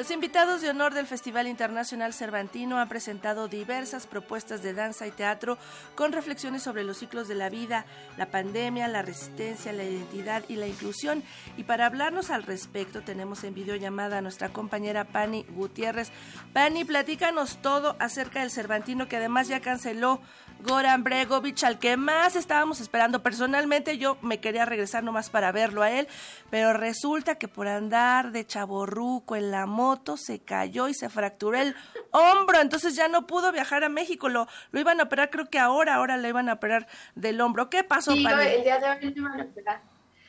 Los 0.00 0.10
invitados 0.10 0.62
de 0.62 0.70
honor 0.70 0.94
del 0.94 1.06
Festival 1.06 1.46
Internacional 1.46 2.14
Cervantino 2.14 2.78
han 2.78 2.88
presentado 2.88 3.48
diversas 3.48 4.06
propuestas 4.06 4.62
de 4.62 4.72
danza 4.72 5.06
y 5.06 5.10
teatro 5.10 5.58
con 5.94 6.12
reflexiones 6.12 6.62
sobre 6.62 6.84
los 6.84 6.96
ciclos 6.96 7.28
de 7.28 7.34
la 7.34 7.50
vida, 7.50 7.84
la 8.16 8.30
pandemia, 8.30 8.88
la 8.88 9.02
resistencia, 9.02 9.74
la 9.74 9.84
identidad 9.84 10.42
y 10.48 10.56
la 10.56 10.66
inclusión. 10.66 11.22
Y 11.58 11.64
para 11.64 11.84
hablarnos 11.84 12.30
al 12.30 12.44
respecto 12.44 13.02
tenemos 13.02 13.44
en 13.44 13.52
videollamada 13.52 14.16
a 14.16 14.22
nuestra 14.22 14.48
compañera 14.48 15.04
Pani 15.04 15.44
Gutiérrez. 15.50 16.12
Pani, 16.54 16.86
platícanos 16.86 17.58
todo 17.60 17.96
acerca 17.98 18.40
del 18.40 18.50
Cervantino 18.50 19.06
que 19.06 19.18
además 19.18 19.48
ya 19.48 19.60
canceló 19.60 20.22
Goran 20.62 21.04
Bregovic, 21.04 21.62
al 21.64 21.78
que 21.78 21.96
más 21.96 22.36
estábamos 22.36 22.80
esperando. 22.80 23.22
Personalmente 23.22 23.98
yo 23.98 24.18
me 24.22 24.40
quería 24.40 24.64
regresar 24.64 25.02
nomás 25.02 25.30
para 25.30 25.52
verlo 25.52 25.82
a 25.82 25.90
él, 25.90 26.08
pero 26.50 26.72
resulta 26.72 27.36
que 27.36 27.48
por 27.48 27.68
andar 27.68 28.32
de 28.32 28.46
chaborruco 28.46 29.36
en 29.36 29.50
la 29.50 29.66
moto 29.90 30.16
se 30.16 30.38
cayó 30.38 30.86
y 30.86 30.94
se 30.94 31.08
fracturó 31.08 31.58
el 31.58 31.74
hombro, 32.12 32.60
entonces 32.60 32.94
ya 32.94 33.08
no 33.08 33.26
pudo 33.26 33.50
viajar 33.50 33.82
a 33.82 33.88
México. 33.88 34.28
Lo, 34.28 34.46
lo 34.70 34.80
iban 34.80 35.00
a 35.00 35.04
operar, 35.04 35.30
creo 35.30 35.46
que 35.50 35.58
ahora, 35.58 35.96
ahora 35.96 36.16
le 36.16 36.28
iban 36.28 36.48
a 36.48 36.54
operar 36.54 36.86
del 37.16 37.40
hombro. 37.40 37.68
¿Qué 37.68 37.82
pasó, 37.82 38.12
sí, 38.12 38.24
el 38.24 38.62
día 38.62 38.78
de 38.78 38.88
hoy 38.88 39.12
iban 39.16 39.40
a 39.40 39.44
operar. 39.44 39.82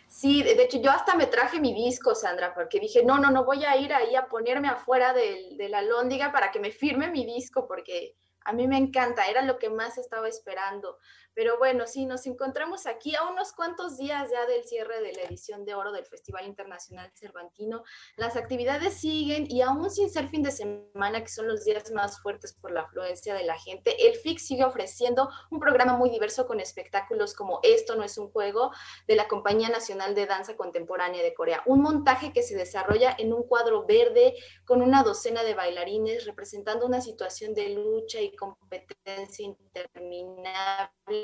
Sí, 0.08 0.42
de 0.44 0.62
hecho 0.64 0.82
yo 0.82 0.92
hasta 0.92 1.16
me 1.16 1.28
traje 1.28 1.60
mi 1.60 1.74
disco, 1.74 2.16
Sandra, 2.16 2.54
porque 2.54 2.80
dije, 2.80 3.06
no, 3.06 3.20
no, 3.20 3.30
no 3.30 3.46
voy 3.46 3.64
a 3.64 3.78
ir 3.78 3.94
ahí 3.94 4.16
a 4.16 4.26
ponerme 4.26 4.68
afuera 4.68 5.14
de, 5.14 5.56
de 5.58 5.70
la 5.70 5.82
lóndiga 5.84 6.32
para 6.32 6.52
que 6.52 6.60
me 6.60 6.72
firme 6.72 7.12
mi 7.12 7.26
disco, 7.26 7.68
porque 7.68 8.16
a 8.44 8.52
mí 8.54 8.68
me 8.68 8.78
encanta, 8.78 9.28
era 9.28 9.44
lo 9.44 9.60
que 9.60 9.70
más 9.70 9.98
estaba 9.98 10.28
esperando. 10.28 10.98
Pero 11.34 11.58
bueno, 11.58 11.88
sí, 11.88 12.06
nos 12.06 12.26
encontramos 12.28 12.86
aquí 12.86 13.16
a 13.16 13.28
unos 13.28 13.54
cuantos 13.54 13.98
días 13.98 14.30
ya 14.32 14.46
del 14.46 14.64
cierre 14.64 15.02
de 15.02 15.14
la 15.14 15.24
edición 15.24 15.66
de 15.66 15.76
oro 15.76 15.92
del 15.92 16.06
Festival 16.06 16.46
Internacional 16.46 17.12
Cervantino. 17.14 17.84
Las 18.18 18.36
actividades 18.36 18.96
siguen 18.96 19.50
y 19.50 19.62
aún 19.62 19.90
sin 19.90 20.10
ser 20.10 20.28
fin 20.28 20.44
de 20.44 20.52
semana, 20.52 21.22
que 21.22 21.30
son 21.30 21.48
los 21.48 21.64
días 21.64 21.92
más 21.92 22.22
fuertes 22.22 22.54
por 22.54 22.72
la 22.72 22.82
afluencia 22.82 23.34
de 23.34 23.46
la 23.46 23.58
gente, 23.58 24.08
el 24.08 24.16
FIC 24.16 24.40
sigue 24.40 24.66
ofreciendo 24.66 25.30
un 25.50 25.60
programa 25.60 25.96
muy 25.96 26.10
diverso 26.10 26.46
con 26.48 26.60
espectáculos 26.60 27.34
como 27.34 27.60
Esto 27.64 27.96
no 27.96 28.04
es 28.04 28.18
un 28.18 28.30
juego 28.30 28.72
de 29.08 29.16
la 29.16 29.28
Compañía 29.28 29.70
Nacional 29.70 30.16
de 30.16 30.26
Danza 30.26 30.56
Contemporánea 30.58 31.24
de 31.24 31.34
Corea. 31.34 31.64
Un 31.66 31.82
montaje 31.82 32.34
que 32.34 32.44
se 32.44 32.58
desarrolla 32.58 33.16
en 33.18 33.34
un 33.34 33.44
cuadro 33.44 33.86
verde 33.86 34.36
con 34.66 34.82
una 34.82 35.04
docena 35.04 35.44
de 35.44 35.54
bailarines 35.54 36.26
representando 36.26 36.86
una 36.86 37.02
situación 37.02 37.54
de 37.54 37.70
lucha 37.70 38.20
y 38.20 38.36
competencia 38.36 39.46
interminable 39.46 41.21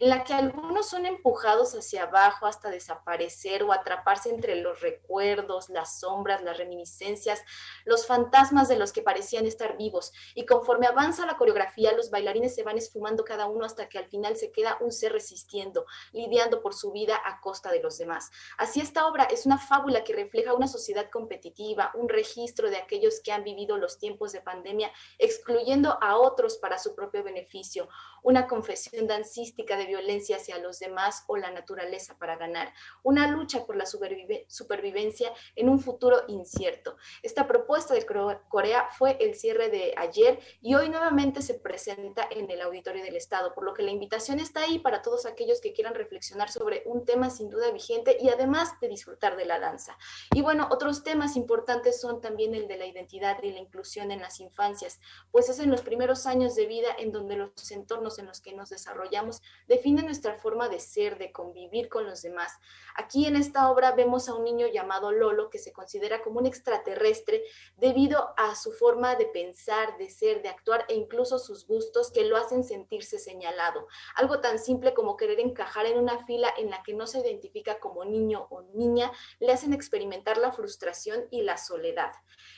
en 0.00 0.08
la 0.08 0.24
que 0.24 0.32
algunos 0.32 0.88
son 0.88 1.04
empujados 1.04 1.74
hacia 1.74 2.04
abajo 2.04 2.46
hasta 2.46 2.70
desaparecer 2.70 3.62
o 3.62 3.72
atraparse 3.72 4.30
entre 4.30 4.56
los 4.56 4.80
recuerdos, 4.80 5.68
las 5.68 6.00
sombras, 6.00 6.42
las 6.42 6.56
reminiscencias, 6.56 7.42
los 7.84 8.06
fantasmas 8.06 8.68
de 8.68 8.76
los 8.76 8.92
que 8.92 9.02
parecían 9.02 9.44
estar 9.44 9.76
vivos. 9.76 10.12
Y 10.34 10.46
conforme 10.46 10.86
avanza 10.86 11.26
la 11.26 11.36
coreografía, 11.36 11.92
los 11.92 12.10
bailarines 12.10 12.54
se 12.54 12.62
van 12.62 12.78
esfumando 12.78 13.24
cada 13.24 13.46
uno 13.46 13.66
hasta 13.66 13.90
que 13.90 13.98
al 13.98 14.06
final 14.06 14.36
se 14.36 14.50
queda 14.50 14.78
un 14.80 14.90
ser 14.90 15.12
resistiendo, 15.12 15.84
lidiando 16.12 16.62
por 16.62 16.72
su 16.72 16.92
vida 16.92 17.20
a 17.22 17.40
costa 17.40 17.70
de 17.70 17.82
los 17.82 17.98
demás. 17.98 18.30
Así 18.56 18.80
esta 18.80 19.06
obra 19.06 19.24
es 19.24 19.44
una 19.44 19.58
fábula 19.58 20.02
que 20.02 20.14
refleja 20.14 20.54
una 20.54 20.66
sociedad 20.66 21.10
competitiva, 21.10 21.92
un 21.94 22.08
registro 22.08 22.70
de 22.70 22.78
aquellos 22.78 23.20
que 23.20 23.32
han 23.32 23.44
vivido 23.44 23.76
los 23.76 23.98
tiempos 23.98 24.32
de 24.32 24.40
pandemia, 24.40 24.90
excluyendo 25.18 25.98
a 26.00 26.16
otros 26.16 26.56
para 26.56 26.78
su 26.78 26.94
propio 26.94 27.22
beneficio, 27.22 27.88
una 28.22 28.46
confesión 28.46 29.06
dancística 29.30 29.76
de 29.76 29.86
violencia 29.86 30.36
hacia 30.36 30.58
los 30.58 30.80
demás 30.80 31.22
o 31.28 31.36
la 31.36 31.52
naturaleza 31.52 32.18
para 32.18 32.36
ganar, 32.36 32.72
una 33.04 33.28
lucha 33.28 33.64
por 33.64 33.76
la 33.76 33.86
supervivencia 33.86 35.32
en 35.54 35.68
un 35.68 35.78
futuro 35.78 36.24
incierto. 36.26 36.96
Esta 37.22 37.46
propuesta 37.46 37.94
de 37.94 38.04
Corea 38.48 38.88
fue 38.98 39.16
el 39.20 39.36
cierre 39.36 39.68
de 39.68 39.94
ayer 39.96 40.40
y 40.60 40.74
hoy 40.74 40.88
nuevamente 40.88 41.42
se 41.42 41.54
presenta 41.54 42.26
en 42.28 42.50
el 42.50 42.60
Auditorio 42.60 43.04
del 43.04 43.14
Estado, 43.14 43.54
por 43.54 43.64
lo 43.64 43.72
que 43.72 43.84
la 43.84 43.92
invitación 43.92 44.40
está 44.40 44.62
ahí 44.62 44.80
para 44.80 45.00
todos 45.00 45.26
aquellos 45.26 45.60
que 45.60 45.72
quieran 45.72 45.94
reflexionar 45.94 46.50
sobre 46.50 46.82
un 46.86 47.04
tema 47.04 47.30
sin 47.30 47.50
duda 47.50 47.70
vigente 47.70 48.16
y 48.20 48.30
además 48.30 48.80
de 48.80 48.88
disfrutar 48.88 49.36
de 49.36 49.44
la 49.44 49.60
danza. 49.60 49.96
Y 50.34 50.42
bueno, 50.42 50.68
otros 50.72 51.04
temas 51.04 51.36
importantes 51.36 52.00
son 52.00 52.20
también 52.20 52.56
el 52.56 52.66
de 52.66 52.78
la 52.78 52.86
identidad 52.86 53.40
y 53.44 53.52
la 53.52 53.60
inclusión 53.60 54.10
en 54.10 54.20
las 54.20 54.40
infancias, 54.40 54.98
pues 55.30 55.48
es 55.48 55.60
en 55.60 55.70
los 55.70 55.82
primeros 55.82 56.26
años 56.26 56.56
de 56.56 56.66
vida 56.66 56.88
en 56.98 57.12
donde 57.12 57.36
los 57.36 57.70
entornos 57.70 58.18
en 58.18 58.26
los 58.26 58.40
que 58.40 58.54
nos 58.54 58.70
desarrollamos 58.70 59.19
define 59.66 60.02
nuestra 60.02 60.34
forma 60.34 60.68
de 60.68 60.80
ser, 60.80 61.18
de 61.18 61.32
convivir 61.32 61.88
con 61.88 62.06
los 62.06 62.22
demás. 62.22 62.52
Aquí 62.96 63.26
en 63.26 63.36
esta 63.36 63.70
obra 63.70 63.92
vemos 63.92 64.28
a 64.28 64.34
un 64.34 64.44
niño 64.44 64.66
llamado 64.66 65.12
Lolo 65.12 65.50
que 65.50 65.58
se 65.58 65.72
considera 65.72 66.22
como 66.22 66.40
un 66.40 66.46
extraterrestre 66.46 67.42
debido 67.76 68.34
a 68.36 68.54
su 68.54 68.72
forma 68.72 69.14
de 69.16 69.26
pensar, 69.26 69.96
de 69.98 70.10
ser, 70.10 70.42
de 70.42 70.48
actuar 70.48 70.84
e 70.88 70.94
incluso 70.94 71.38
sus 71.38 71.66
gustos 71.66 72.10
que 72.10 72.24
lo 72.24 72.36
hacen 72.36 72.64
sentirse 72.64 73.18
señalado. 73.18 73.86
Algo 74.16 74.40
tan 74.40 74.58
simple 74.58 74.94
como 74.94 75.16
querer 75.16 75.40
encajar 75.40 75.86
en 75.86 75.98
una 75.98 76.24
fila 76.26 76.52
en 76.56 76.70
la 76.70 76.82
que 76.82 76.94
no 76.94 77.06
se 77.06 77.20
identifica 77.20 77.78
como 77.78 78.04
niño 78.04 78.46
o 78.50 78.62
niña 78.74 79.12
le 79.38 79.52
hacen 79.52 79.72
experimentar 79.72 80.38
la 80.38 80.52
frustración 80.52 81.26
y 81.30 81.42
la 81.42 81.56
soledad. 81.56 82.12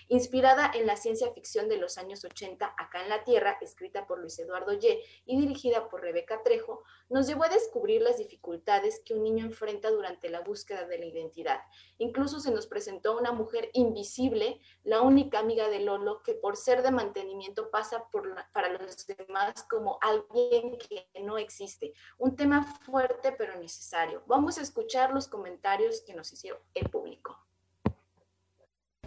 Inspirada 0.09 0.71
en 0.75 0.87
la 0.87 0.97
ciencia 0.97 1.33
ficción 1.33 1.69
de 1.69 1.77
los 1.77 1.99
años 1.99 2.25
80, 2.25 2.75
Acá 2.77 3.03
en 3.03 3.09
la 3.09 3.25
Tierra, 3.25 3.59
escrita 3.61 4.07
por 4.07 4.19
Luis 4.19 4.39
Eduardo 4.39 4.73
Ye 4.73 5.03
y 5.27 5.39
dirigida 5.39 5.89
por 5.89 6.01
Rebeca 6.01 6.43
Trejo, 6.43 6.83
nos 7.09 7.27
llevó 7.27 7.45
a 7.45 7.49
descubrir 7.49 8.03
las 8.03 8.19
dificultades 8.19 9.01
que 9.05 9.15
un 9.15 9.23
niño 9.23 9.45
enfrenta 9.45 9.91
durante 9.91 10.31
la 10.31 10.41
búsqueda 10.41 10.87
de 10.87 10.99
la 10.99 11.07
identidad. 11.07 11.61
Incluso 11.99 12.41
se 12.41 12.51
nos 12.51 12.67
presentó 12.67 13.17
una 13.19 13.33
mujer 13.33 13.71
invisible, 13.75 14.61
la 14.85 15.03
única 15.03 15.39
amiga 15.39 15.69
de 15.69 15.81
Lolo, 15.81 16.23
que 16.23 16.35
por 16.35 16.57
ser 16.57 16.83
de 16.83 16.91
mantenimiento 16.91 17.71
pasa 17.71 18.09
por 18.11 18.33
para 18.53 18.73
los 18.73 19.07
demás 19.07 19.65
como 19.69 19.99
alguien 20.01 20.79
que 20.79 21.07
no 21.23 21.39
existe. 21.39 21.95
Un 22.19 22.37
tema 22.37 22.65
fuerte 22.85 23.33
pero 23.33 23.57
necesario. 23.59 24.23
Vamos 24.27 24.59
a 24.59 24.63
escuchar 24.63 25.13
los 25.13 25.29
comentarios 25.29 26.03
que 26.03 26.15
nos 26.15 26.33
hicieron 26.33 26.61
el 26.75 26.89
público. 26.89 27.42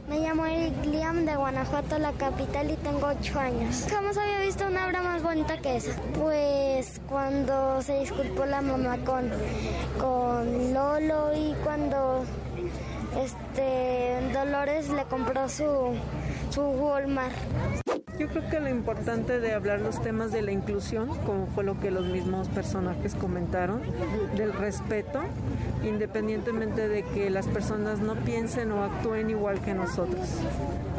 Me 0.08 0.20
llamo 0.20 0.46
Eric 0.46 0.86
Liam 0.86 1.26
de 1.26 1.36
Guanajuato, 1.36 1.98
la 1.98 2.12
capital, 2.12 2.70
y 2.70 2.76
tengo 2.76 3.08
ocho 3.08 3.40
años. 3.40 3.88
Jamás 3.90 4.16
había 4.18 4.40
visto 4.42 4.68
una 4.68 4.86
obra 4.88 5.02
más 5.02 5.24
bonita 5.24 5.58
que 5.58 5.78
esa. 5.78 5.96
Pues 6.14 7.02
cuando 7.10 7.82
se 7.82 8.02
disculpó 8.02 8.46
la 8.46 8.62
mamá 8.62 8.98
con, 9.00 9.32
con 10.00 10.74
Lolo 10.74 11.36
y 11.36 11.56
cuando 11.64 12.24
este 13.20 14.32
Dolores 14.32 14.90
le 14.90 15.04
compró 15.06 15.50
su, 15.50 15.96
su 16.52 16.62
Walmart. 16.62 17.34
Yo 18.20 18.30
creo 18.30 18.50
que 18.50 18.62
lo 18.62 18.70
importante 18.70 19.42
de 19.42 19.54
hablar 19.54 19.82
los 19.82 20.02
temas 20.02 20.32
de 20.32 20.42
la 20.42 20.54
inclusión, 20.54 21.10
como 21.26 21.48
fue 21.48 21.66
lo 21.66 21.78
que 21.80 21.92
los 21.92 22.06
mismos 22.06 22.48
personajes 22.48 23.14
comentaron, 23.14 23.82
del 24.38 24.54
respeto, 24.54 25.20
independientemente 25.84 26.88
de 26.88 27.04
que 27.04 27.30
las 27.30 27.46
personas 27.48 28.00
no 28.00 28.16
piensen 28.16 28.72
o 28.72 28.84
actúen 28.84 29.30
igual 29.30 29.60
que 29.60 29.74
nosotros. 29.74 30.30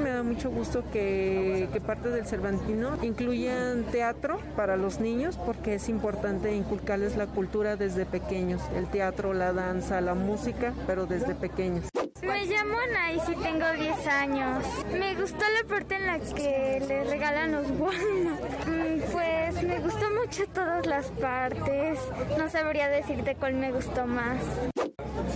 Me 0.02 0.10
da 0.10 0.22
mucho 0.22 0.50
gusto 0.50 0.84
que, 0.92 1.70
que 1.72 1.80
parte 1.80 2.10
del 2.10 2.26
Cervantino 2.26 2.98
incluyan 3.02 3.84
teatro 3.84 4.38
para 4.54 4.76
los 4.76 5.00
niños 5.00 5.38
porque 5.38 5.76
es 5.76 5.88
importante 5.88 6.54
inculcarles 6.54 7.16
la 7.16 7.26
cultura 7.26 7.76
desde 7.76 8.04
pequeños, 8.04 8.60
el 8.76 8.86
teatro, 8.88 9.32
la 9.32 9.54
danza, 9.54 10.02
la 10.02 10.14
música, 10.14 10.74
pero 10.86 11.06
desde 11.06 11.34
pequeños. 11.34 11.86
Me 12.22 12.44
llamo 12.46 12.78
Anaís 12.78 13.22
y 13.28 13.34
tengo 13.42 13.66
10 13.72 14.06
años. 14.06 14.64
Me 14.90 15.14
gustó 15.14 15.44
la 15.60 15.68
parte 15.68 15.96
en 15.96 16.06
la 16.06 16.18
que 16.18 16.82
le 16.86 17.04
regalan 17.04 17.52
los 17.52 17.70
Walmart. 17.70 18.66
Mm, 18.66 19.12
pues 19.12 19.62
me 19.62 19.78
gustó 19.80 20.10
mucho 20.10 20.46
todas 20.48 20.86
las 20.86 21.06
partes. 21.12 21.98
No 22.38 22.48
sabría 22.48 22.88
decirte 22.88 23.36
cuál 23.36 23.54
me 23.54 23.70
gustó 23.70 24.06
más. 24.06 24.38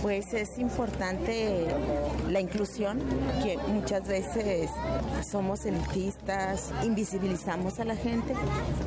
Pues 0.01 0.33
es 0.33 0.57
importante 0.57 1.67
la 2.29 2.39
inclusión, 2.39 2.99
que 3.43 3.57
muchas 3.67 4.07
veces 4.07 4.69
somos 5.27 5.65
elitistas, 5.65 6.71
invisibilizamos 6.83 7.79
a 7.79 7.85
la 7.85 7.95
gente 7.95 8.33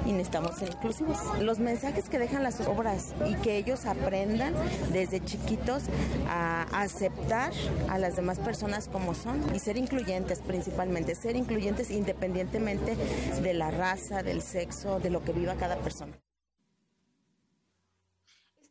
y 0.06 0.12
necesitamos 0.12 0.56
ser 0.56 0.68
inclusivos. 0.70 1.18
Los 1.40 1.58
mensajes 1.58 2.08
que 2.08 2.18
dejan 2.18 2.42
las 2.42 2.60
obras 2.66 3.14
y 3.26 3.34
que 3.36 3.56
ellos 3.56 3.86
aprendan 3.86 4.54
desde 4.92 5.24
chiquitos 5.24 5.84
a 6.28 6.62
aceptar 6.72 7.52
a 7.88 7.98
las 7.98 8.16
demás 8.16 8.38
personas 8.38 8.88
como 8.88 9.14
son 9.14 9.40
y 9.54 9.58
ser 9.58 9.76
incluyentes 9.76 10.40
principalmente, 10.40 11.14
ser 11.14 11.36
incluyentes 11.36 11.90
independientemente 11.90 12.96
de 13.42 13.54
la 13.54 13.70
raza, 13.70 14.22
del 14.22 14.42
sexo, 14.42 15.00
de 15.00 15.10
lo 15.10 15.22
que 15.24 15.32
viva 15.32 15.54
cada 15.54 15.76
persona. 15.76 16.23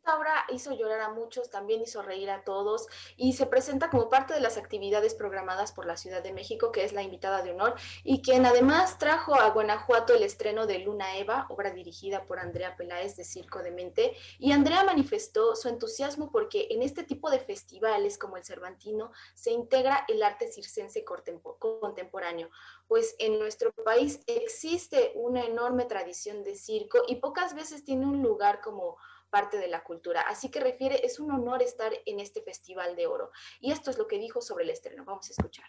Esta 0.04 0.18
obra 0.18 0.46
hizo 0.50 0.74
llorar 0.74 1.00
a 1.00 1.14
muchos, 1.14 1.50
también 1.50 1.82
hizo 1.82 2.02
reír 2.02 2.30
a 2.30 2.44
todos 2.44 2.88
y 3.16 3.34
se 3.34 3.46
presenta 3.46 3.90
como 3.90 4.10
parte 4.10 4.34
de 4.34 4.42
las 4.42 4.58
actividades 4.58 5.16
programadas 5.16 5.72
por 5.72 5.86
la 5.86 5.96
Ciudad 5.96 6.22
de 6.22 6.34
México, 6.34 6.74
que 6.74 6.84
es 6.84 6.92
la 6.92 7.04
invitada 7.04 7.42
de 7.42 7.52
honor, 7.52 7.76
y 8.04 8.22
quien 8.22 8.46
además 8.46 8.98
trajo 8.98 9.34
a 9.34 9.50
Guanajuato 9.52 10.14
el 10.14 10.24
estreno 10.24 10.68
de 10.68 10.80
Luna 10.80 11.16
Eva, 11.16 11.46
obra 11.48 11.72
dirigida 11.72 12.26
por 12.26 12.38
Andrea 12.38 12.76
Peláez 12.76 13.16
de 13.16 13.24
Circo 13.24 13.64
de 13.64 13.72
Mente. 13.72 14.18
Y 14.40 14.52
Andrea 14.52 14.84
manifestó 14.84 15.56
su 15.56 15.70
entusiasmo 15.70 16.34
porque 16.34 16.68
en 16.72 16.82
este 16.82 17.04
tipo 17.04 17.30
de 17.30 17.40
festivales 17.40 18.18
como 18.18 18.36
el 18.36 18.44
Cervantino 18.44 19.14
se 19.36 19.52
integra 19.52 20.04
el 20.10 20.22
arte 20.22 20.52
circense 20.52 21.06
contemporáneo, 21.06 22.50
pues 22.90 23.16
en 23.20 23.40
nuestro 23.40 23.72
país 23.72 24.20
existe 24.28 25.14
una 25.16 25.46
enorme 25.46 25.86
tradición 25.86 26.44
de 26.44 26.56
circo 26.56 27.04
y 27.08 27.16
pocas 27.16 27.54
veces 27.54 27.86
tiene 27.86 28.06
un 28.06 28.22
lugar 28.22 28.60
como 28.60 28.98
parte 29.34 29.58
de 29.58 29.68
la 29.68 29.84
cultura. 29.84 30.22
Así 30.22 30.50
que 30.50 30.60
refiere, 30.60 31.04
es 31.04 31.20
un 31.20 31.32
honor 31.32 31.64
estar 31.64 31.92
en 32.06 32.20
este 32.20 32.44
Festival 32.44 32.96
de 32.96 33.08
Oro. 33.08 33.32
Y 33.60 33.72
esto 33.72 33.90
es 33.90 33.98
lo 33.98 34.06
que 34.08 34.20
dijo 34.20 34.42
sobre 34.42 34.64
el 34.64 34.70
estreno. 34.70 35.06
Vamos 35.06 35.28
a 35.28 35.32
escuchar. 35.32 35.66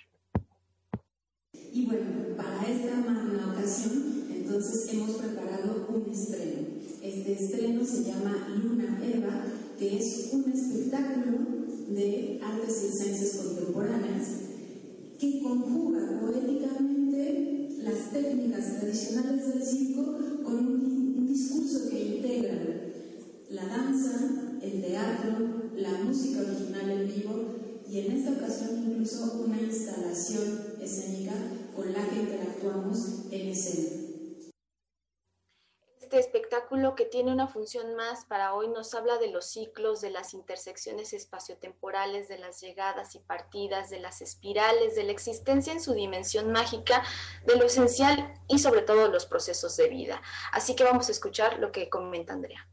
Y 1.54 1.86
bueno, 1.86 2.36
para 2.36 2.60
esta 2.68 2.94
magna 2.96 3.52
ocasión, 3.52 4.28
entonces 4.30 4.92
hemos 4.92 5.12
preparado 5.16 5.86
un 5.88 6.12
estreno. 6.12 6.68
Este 7.02 7.32
estreno 7.32 7.82
se 7.86 8.04
llama 8.04 8.48
Luna 8.50 9.00
Eva, 9.02 9.46
que 9.78 9.96
es 9.96 10.28
un 10.34 10.44
espectáculo 10.52 11.38
de 11.88 12.40
artes 12.44 12.80
circenses 12.80 13.36
contemporáneas 13.40 14.28
que 15.18 15.40
conjuga 15.42 16.20
poéticamente 16.20 17.68
las 17.78 18.10
técnicas 18.12 18.78
tradicionales 18.78 19.48
del 19.48 19.53
que 36.94 37.04
tiene 37.04 37.32
una 37.32 37.46
función 37.46 37.94
más 37.94 38.24
para 38.24 38.54
hoy 38.54 38.68
nos 38.68 38.94
habla 38.94 39.18
de 39.18 39.30
los 39.30 39.46
ciclos, 39.46 40.00
de 40.00 40.10
las 40.10 40.34
intersecciones 40.34 41.12
espaciotemporales, 41.12 42.28
de 42.28 42.38
las 42.38 42.60
llegadas 42.60 43.14
y 43.14 43.18
partidas, 43.18 43.90
de 43.90 44.00
las 44.00 44.22
espirales, 44.22 44.94
de 44.94 45.04
la 45.04 45.12
existencia 45.12 45.72
en 45.72 45.80
su 45.80 45.94
dimensión 45.94 46.52
mágica, 46.52 47.02
de 47.46 47.56
lo 47.56 47.64
esencial 47.64 48.34
y 48.48 48.58
sobre 48.58 48.82
todo 48.82 49.08
los 49.08 49.26
procesos 49.26 49.76
de 49.76 49.88
vida. 49.88 50.22
Así 50.52 50.74
que 50.74 50.84
vamos 50.84 51.08
a 51.08 51.12
escuchar 51.12 51.58
lo 51.58 51.72
que 51.72 51.88
comenta 51.88 52.32
Andrea. 52.32 52.68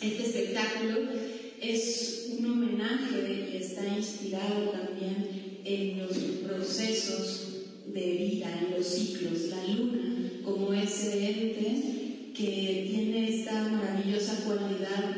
Este 0.00 0.22
espectáculo 0.24 1.12
es 1.60 2.28
un 2.38 2.46
homenaje 2.46 3.50
y 3.52 3.56
está 3.56 3.86
inspirado 3.86 4.70
también 4.70 5.62
en 5.64 6.06
los 6.06 6.16
procesos 6.46 7.48
de 7.86 8.00
vida, 8.00 8.50
en 8.58 8.72
los 8.72 8.86
ciclos. 8.86 9.42
La 9.42 9.64
luna 9.64 10.42
como 10.44 10.72
ese 10.72 11.30
ente 11.30 12.01
que 12.34 12.88
tiene 12.90 13.28
esta 13.28 13.68
maravillosa 13.68 14.44
cualidad 14.44 15.16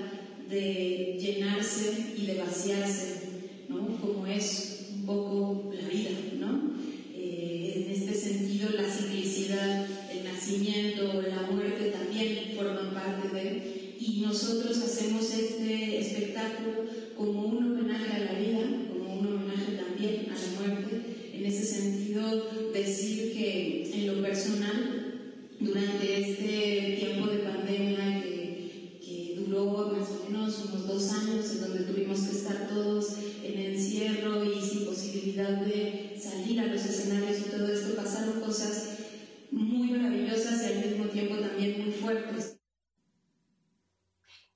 de 0.51 1.17
llenarse 1.21 2.15
y 2.17 2.27
de 2.27 2.39
vaciarse, 2.39 3.23
¿no? 3.69 3.99
como 4.01 4.27
es 4.27 4.89
un 4.95 5.07
poco 5.07 5.73
la 5.81 5.89
vida. 5.89 6.11
¿no? 6.39 6.75
Eh, 7.15 7.87
en 7.87 7.93
este 7.93 8.15
sentido, 8.15 8.71
la 8.71 8.89
ciclicidad, 8.89 9.87
el 10.13 10.25
nacimiento, 10.25 11.23
la 11.23 11.51
muerte 11.51 11.91
también 11.91 12.53
forman 12.57 12.93
parte 12.93 13.29
de 13.35 13.85
y 14.07 14.21
nosotros 14.21 14.77
hacemos 14.79 15.33
este 15.33 15.99
espectáculo 15.99 16.85
como 17.17 17.45
un 17.45 17.57
homenaje 17.57 18.13
a 18.13 18.33
la 18.33 18.39
vida, 18.39 18.61
como 18.93 19.21
un 19.21 19.27
homenaje 19.27 19.79
también 19.83 20.27
a 20.31 20.35
la 20.35 20.61
muerte. 20.61 21.01
En 21.33 21.47
ese 21.47 21.65
sentido, 21.65 22.51
decir 22.73 23.33
que 23.33 23.91
en 23.95 24.07
lo 24.09 24.23
personal, 24.23 25.15
durante 25.59 26.21
este 26.21 26.64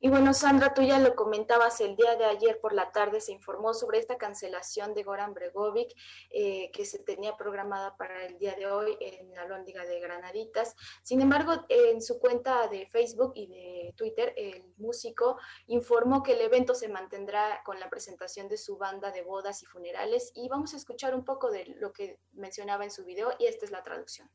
Y 0.01 0.09
bueno, 0.09 0.33
Sandra, 0.33 0.75
tú 0.75 0.83
ya 0.83 1.01
lo 1.01 1.17
comentabas 1.17 1.81
el 1.81 1.97
día 1.97 2.15
de 2.15 2.25
ayer 2.25 2.61
por 2.61 2.73
la 2.73 2.93
tarde, 2.93 3.21
se 3.21 3.33
informó 3.33 3.75
sobre 3.75 3.99
esta 3.99 4.17
cancelación 4.17 4.95
de 4.95 5.03
Goran 5.03 5.35
Bregovic 5.35 5.93
eh, 6.31 6.71
que 6.73 6.85
se 6.85 7.01
tenía 7.01 7.37
programada 7.37 7.97
para 7.97 8.25
el 8.25 8.39
día 8.39 8.55
de 8.55 8.67
hoy 8.67 8.97
en 9.01 9.35
la 9.35 9.47
Lóndiga 9.47 9.85
de 9.85 9.99
Granaditas. 9.99 10.77
Sin 11.03 11.21
embargo, 11.21 11.65
en 11.69 12.01
su 12.01 12.21
cuenta 12.21 12.69
de 12.69 12.87
Facebook 12.87 13.33
y 13.35 13.49
de 13.49 13.93
Twitter, 13.97 14.33
el 14.37 14.73
músico 14.77 15.37
informó 15.67 16.23
que 16.23 16.35
el 16.35 16.43
evento 16.43 16.77
se 16.77 16.89
mantendrá 16.89 17.61
con 17.65 17.81
la 17.81 17.91
presentación 17.91 18.49
de 18.49 18.57
su 18.57 18.77
banda 18.77 19.11
de 19.11 19.23
bodas 19.23 19.65
y 19.65 19.67
funerales. 19.67 20.31
Y 20.37 20.49
vamos 20.49 20.75
a 20.75 20.77
escuchar 20.77 21.13
un 21.13 21.25
poco 21.25 21.51
de 21.51 21.65
lo 21.81 21.93
que 21.93 22.21
mencionaba 22.35 22.85
en 22.85 22.93
su 22.93 23.05
video 23.05 23.33
y 23.41 23.47
esta 23.47 23.65
es 23.65 23.73
la 23.73 23.83
traducción. 23.83 24.31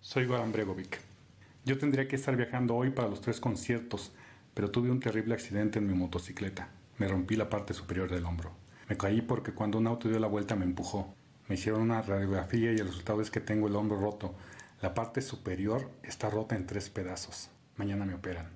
Soy 0.00 0.26
Goran 0.26 0.50
Bregovic 0.50 1.19
yo 1.64 1.78
tendría 1.78 2.08
que 2.08 2.16
estar 2.16 2.36
viajando 2.36 2.74
hoy 2.74 2.90
para 2.90 3.08
los 3.08 3.20
tres 3.20 3.38
conciertos, 3.38 4.12
pero 4.54 4.70
tuve 4.70 4.90
un 4.90 5.00
terrible 5.00 5.34
accidente 5.34 5.78
en 5.78 5.86
mi 5.86 5.94
motocicleta. 5.94 6.70
Me 6.96 7.06
rompí 7.06 7.36
la 7.36 7.50
parte 7.50 7.74
superior 7.74 8.10
del 8.10 8.24
hombro. 8.24 8.52
Me 8.88 8.96
caí 8.96 9.20
porque 9.20 9.52
cuando 9.52 9.78
un 9.78 9.86
auto 9.86 10.08
dio 10.08 10.18
la 10.18 10.26
vuelta 10.26 10.56
me 10.56 10.64
empujó. 10.64 11.14
Me 11.48 11.56
hicieron 11.56 11.82
una 11.82 12.00
radiografía 12.02 12.72
y 12.72 12.76
el 12.76 12.86
resultado 12.86 13.20
es 13.20 13.30
que 13.30 13.40
tengo 13.40 13.68
el 13.68 13.76
hombro 13.76 14.00
roto. 14.00 14.34
La 14.80 14.94
parte 14.94 15.20
superior 15.20 15.90
está 16.02 16.30
rota 16.30 16.56
en 16.56 16.66
tres 16.66 16.88
pedazos. 16.88 17.50
Mañana 17.76 18.06
me 18.06 18.14
operan. 18.14 18.50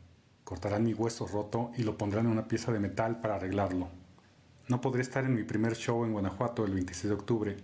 Cortarán 0.45 0.85
mi 0.85 0.95
hueso 0.95 1.27
roto 1.27 1.71
y 1.77 1.83
lo 1.83 1.99
pondrán 1.99 2.27
en 2.27 2.33
una 2.33 2.49
pieza 2.49 2.73
de 2.73 2.81
metal 2.81 3.21
para 3.21 3.37
arreglarlo. 3.37 3.89
No 4.69 4.81
podré 4.81 5.03
estar 5.03 5.25
en 5.25 5.35
mi 5.35 5.45
primer 5.45 5.77
show 5.77 6.05
en 6.05 6.13
Guanajuato 6.13 6.65
el 6.65 6.73
26 6.73 7.09
de 7.11 7.15
octubre. 7.15 7.57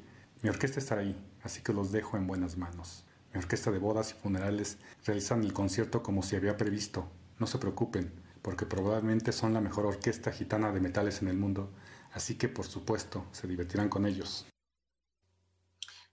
Mi 0.43 0.50
orquesta 0.50 0.81
estará 0.81 1.00
ahí, 1.00 1.16
así 1.43 1.62
que 1.62 1.72
los 1.72 1.93
dejo 1.93 2.19
en 2.19 2.26
buenas 2.26 2.58
manos. 2.58 3.06
Mi 3.32 3.38
orquesta 3.38 3.71
de 3.71 3.79
bodas 3.79 4.11
y 4.11 4.15
funerales 4.21 4.79
realizan 5.06 5.43
el 5.43 5.53
concierto 5.53 6.03
como 6.03 6.23
se 6.23 6.37
había 6.37 6.56
previsto. 6.56 7.09
No 7.38 7.47
se 7.47 7.59
preocupen, 7.59 8.12
porque 8.43 8.67
probablemente 8.67 9.32
son 9.32 9.55
la 9.55 9.61
mejor 9.61 9.87
orquesta 9.87 10.32
gitana 10.32 10.73
de 10.73 10.81
metales 10.81 11.23
en 11.23 11.29
el 11.29 11.37
mundo, 11.37 11.71
así 12.12 12.35
que 12.35 12.49
por 12.49 12.67
supuesto 12.67 13.25
se 13.32 13.47
divertirán 13.47 13.88
con 13.88 14.06
ellos. 14.06 14.50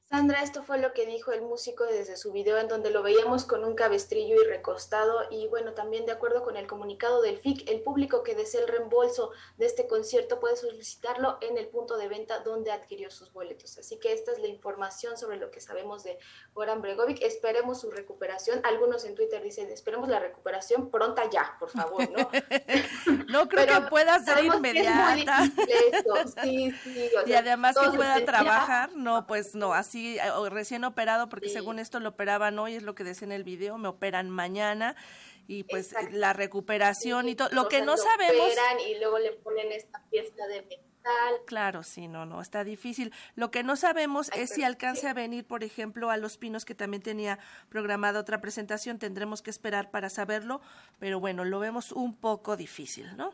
Sandra, 0.09 0.42
esto 0.42 0.63
fue 0.63 0.77
lo 0.77 0.94
que 0.94 1.06
dijo 1.06 1.33
el 1.33 1.42
músico 1.42 1.83
desde 1.83 2.15
su 2.15 2.31
video 2.31 2.57
en 2.57 2.69
donde 2.69 2.92
lo 2.92 3.04
veíamos 3.04 3.44
con 3.44 3.65
un 3.65 3.75
cabestrillo 3.75 4.42
y 4.42 4.45
recostado 4.45 5.24
y 5.30 5.48
bueno, 5.48 5.74
también 5.74 6.06
de 6.06 6.13
acuerdo 6.13 6.44
con 6.44 6.56
el 6.56 6.65
comunicado 6.65 7.21
del 7.21 7.39
FIC, 7.39 7.69
el 7.69 7.81
público 7.81 8.24
que 8.24 8.33
desee 8.33 8.62
el 8.62 8.69
reembolso 8.69 9.31
de 9.57 9.65
este 9.65 9.86
concierto 9.86 10.39
puede 10.39 10.56
solicitarlo 10.56 11.38
en 11.42 11.57
el 11.57 11.68
punto 11.68 11.98
de 11.98 12.07
venta 12.07 12.39
donde 12.39 12.71
adquirió 12.71 13.12
sus 13.12 13.33
boletos. 13.33 13.77
Así 13.80 14.00
que 14.00 14.13
esta 14.13 14.31
es 14.31 14.39
la 14.39 14.48
información 14.48 15.18
sobre 15.18 15.36
lo 15.36 15.51
que 15.51 15.59
sabemos 15.59 16.06
de 16.06 16.18
Goran 16.54 16.81
Bregovic. 16.81 17.21
Esperemos 17.21 17.81
su 17.81 17.92
recuperación. 17.92 18.61
Algunos 18.64 19.04
en 19.04 19.14
Twitter 19.14 19.44
dicen, 19.44 19.69
esperemos 19.71 20.07
la 20.07 20.19
recuperación 20.19 20.90
pronta 20.90 21.30
ya, 21.30 21.57
por 21.59 21.69
favor, 21.69 22.09
¿no? 22.09 22.30
no 23.56 23.63
creo 23.63 23.83
que 23.83 23.89
pueda 23.89 24.19
ser 24.19 24.44
inmediata. 24.44 25.49
Sí, 26.44 26.71
sí, 26.83 27.09
y 27.25 27.33
además 27.33 27.75
que 27.77 27.95
pueda 27.95 28.23
trabajar, 28.25 28.92
no, 28.95 29.27
pues 29.27 29.56
no, 29.56 29.73
así 29.73 30.18
eh, 30.18 30.49
recién 30.49 30.83
operado, 30.83 31.30
porque 31.30 31.49
según 31.49 31.80
esto 31.80 31.99
lo 31.99 32.09
operaban 32.09 32.57
hoy, 32.59 32.75
es 32.75 32.83
lo 32.83 32.95
que 32.95 33.04
decía 33.04 33.25
en 33.25 33.31
el 33.31 33.44
video, 33.44 33.77
me 33.77 33.87
operan 33.87 34.30
mañana 34.30 34.95
y 35.47 35.63
pues 35.63 35.95
la 36.11 36.33
recuperación 36.33 37.30
y 37.30 37.35
todo. 37.35 37.49
Lo 37.51 37.68
que 37.68 37.81
no 37.81 37.97
sabemos. 37.97 38.54
y 38.87 38.99
luego 38.99 39.19
le 39.19 39.31
ponen 39.33 39.71
esta 39.71 40.01
pieza 40.09 40.45
de 40.47 40.61
Claro, 41.45 41.83
sí, 41.83 42.07
no, 42.07 42.26
no, 42.26 42.42
está 42.42 42.64
difícil. 42.64 43.14
Lo 43.35 43.52
que 43.52 43.64
no 43.64 43.76
sabemos 43.76 44.30
es 44.35 44.49
si 44.49 44.64
alcance 44.64 45.07
a 45.07 45.14
venir, 45.14 45.45
por 45.45 45.64
ejemplo, 45.64 46.09
a 46.09 46.18
Los 46.18 46.37
Pinos, 46.37 46.66
que 46.66 46.76
también 46.76 47.02
tenía 47.02 47.40
programada 47.69 48.19
otra 48.19 48.42
presentación. 48.42 48.99
Tendremos 48.99 49.42
que 49.42 49.49
esperar 49.49 49.92
para 49.92 50.09
saberlo, 50.09 50.61
pero 50.99 51.19
bueno, 51.19 51.45
lo 51.45 51.59
vemos 51.59 51.92
un 51.92 52.16
poco 52.16 52.57
difícil, 52.57 53.16
¿no? 53.16 53.33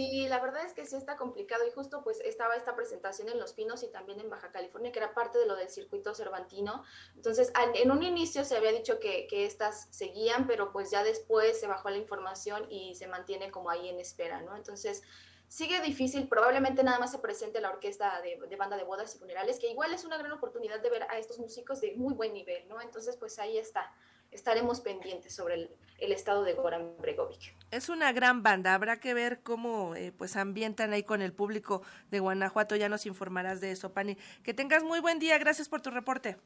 Sí, 0.00 0.26
la 0.28 0.40
verdad 0.40 0.64
es 0.64 0.72
que 0.72 0.86
sí 0.86 0.96
está 0.96 1.18
complicado 1.18 1.66
y 1.66 1.70
justo 1.72 2.02
pues 2.02 2.20
estaba 2.20 2.56
esta 2.56 2.74
presentación 2.74 3.28
en 3.28 3.38
Los 3.38 3.52
Pinos 3.52 3.82
y 3.82 3.88
también 3.88 4.18
en 4.18 4.30
Baja 4.30 4.50
California, 4.50 4.92
que 4.92 4.98
era 4.98 5.12
parte 5.12 5.38
de 5.38 5.44
lo 5.44 5.56
del 5.56 5.68
circuito 5.68 6.14
cervantino. 6.14 6.84
Entonces, 7.16 7.52
en 7.74 7.90
un 7.90 8.02
inicio 8.02 8.46
se 8.46 8.56
había 8.56 8.72
dicho 8.72 8.98
que, 8.98 9.26
que 9.26 9.44
estas 9.44 9.88
seguían, 9.90 10.46
pero 10.46 10.72
pues 10.72 10.90
ya 10.90 11.04
después 11.04 11.60
se 11.60 11.66
bajó 11.66 11.90
la 11.90 11.98
información 11.98 12.66
y 12.70 12.94
se 12.94 13.08
mantiene 13.08 13.50
como 13.50 13.68
ahí 13.68 13.90
en 13.90 14.00
espera, 14.00 14.40
¿no? 14.40 14.56
Entonces, 14.56 15.02
sigue 15.48 15.82
difícil, 15.82 16.28
probablemente 16.28 16.82
nada 16.82 16.98
más 16.98 17.10
se 17.10 17.18
presente 17.18 17.60
la 17.60 17.68
orquesta 17.68 18.22
de, 18.22 18.40
de, 18.48 18.56
banda 18.56 18.78
de 18.78 18.84
bodas 18.84 19.14
y 19.14 19.18
funerales, 19.18 19.58
que 19.58 19.68
igual 19.68 19.92
es 19.92 20.06
una 20.06 20.16
gran 20.16 20.32
oportunidad 20.32 20.80
de 20.80 20.88
ver 20.88 21.02
a 21.10 21.18
estos 21.18 21.38
músicos 21.38 21.82
de 21.82 21.92
muy 21.92 22.14
buen 22.14 22.32
nivel, 22.32 22.66
¿no? 22.68 22.80
Entonces, 22.80 23.18
pues 23.18 23.38
ahí 23.38 23.58
está. 23.58 23.92
Estaremos 24.30 24.80
pendientes 24.80 25.34
sobre 25.34 25.70
el, 25.98 26.12
estado 26.12 26.44
de 26.44 26.54
Goran 26.54 26.96
Bregovic. 26.98 27.54
Es 27.70 27.88
una 27.88 28.12
gran 28.12 28.42
banda, 28.42 28.74
habrá 28.74 28.98
que 28.98 29.14
ver 29.14 29.40
cómo 29.42 29.94
eh, 29.94 30.12
pues 30.16 30.36
ambientan 30.36 30.92
ahí 30.92 31.02
con 31.02 31.22
el 31.22 31.32
público 31.32 31.82
de 32.10 32.20
Guanajuato, 32.20 32.74
ya 32.76 32.88
nos 32.88 33.06
informarás 33.06 33.60
de 33.60 33.70
eso, 33.70 33.92
Pani. 33.92 34.16
Que 34.42 34.54
tengas 34.54 34.82
muy 34.82 35.00
buen 35.00 35.18
día, 35.18 35.38
gracias 35.38 35.68
por 35.68 35.82
tu 35.82 35.90
reporte. 35.90 36.38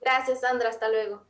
Gracias, 0.00 0.40
Sandra, 0.40 0.68
hasta 0.68 0.88
luego. 0.88 1.26